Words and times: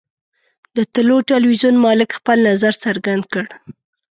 د 0.75 0.77
طلوع 0.93 1.21
ټلویزیون 1.29 1.75
مالک 1.85 2.09
خپل 2.17 2.37
نظر 2.49 2.73
څرګند 2.83 3.23
کړ. 3.33 3.45